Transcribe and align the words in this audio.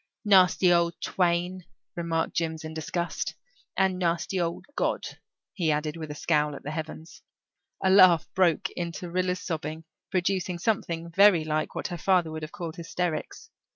"Nasty 0.25 0.73
old 0.73 0.99
twain," 0.99 1.63
remarked 1.95 2.33
Jims 2.33 2.63
in 2.63 2.73
disgust. 2.73 3.35
"And 3.77 3.99
nasty 3.99 4.41
old 4.41 4.65
God," 4.75 5.03
he 5.53 5.71
added, 5.71 5.95
with 5.95 6.09
a 6.09 6.15
scowl 6.15 6.55
at 6.55 6.63
the 6.63 6.71
heavens. 6.71 7.21
A 7.83 7.91
laugh 7.91 8.27
broke 8.33 8.71
into 8.71 9.11
Rilla's 9.11 9.43
sobbing, 9.45 9.83
producing 10.09 10.57
something 10.57 11.11
very 11.11 11.43
like 11.45 11.75
what 11.75 11.89
her 11.89 11.99
father 11.99 12.31
would 12.31 12.41
have 12.41 12.51
called 12.51 12.77
hysterics. 12.77 13.51